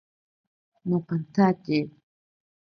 Nopantsatye. 0.87 1.79